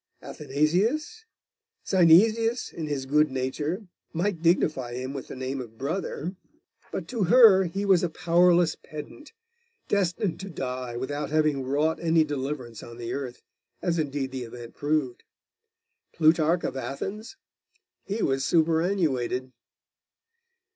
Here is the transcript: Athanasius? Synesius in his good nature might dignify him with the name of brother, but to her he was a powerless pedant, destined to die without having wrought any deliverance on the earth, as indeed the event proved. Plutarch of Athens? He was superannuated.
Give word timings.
Athanasius? 0.23 1.25
Synesius 1.85 2.73
in 2.73 2.87
his 2.87 3.05
good 3.05 3.29
nature 3.29 3.85
might 4.13 4.41
dignify 4.41 4.95
him 4.95 5.13
with 5.13 5.27
the 5.27 5.35
name 5.35 5.61
of 5.61 5.77
brother, 5.77 6.35
but 6.91 7.07
to 7.07 7.25
her 7.25 7.65
he 7.65 7.85
was 7.85 8.01
a 8.01 8.09
powerless 8.09 8.75
pedant, 8.75 9.31
destined 9.87 10.39
to 10.39 10.49
die 10.49 10.97
without 10.97 11.29
having 11.29 11.61
wrought 11.61 11.99
any 12.01 12.23
deliverance 12.23 12.81
on 12.81 12.97
the 12.97 13.13
earth, 13.13 13.43
as 13.83 13.99
indeed 13.99 14.31
the 14.31 14.41
event 14.43 14.73
proved. 14.73 15.23
Plutarch 16.13 16.63
of 16.63 16.75
Athens? 16.75 17.37
He 18.03 18.23
was 18.23 18.43
superannuated. 18.43 19.51